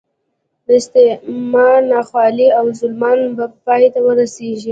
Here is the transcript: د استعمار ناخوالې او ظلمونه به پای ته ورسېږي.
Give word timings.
د 0.65 0.67
استعمار 0.79 1.77
ناخوالې 1.91 2.47
او 2.57 2.65
ظلمونه 2.79 3.25
به 3.37 3.45
پای 3.65 3.83
ته 3.93 3.99
ورسېږي. 4.05 4.59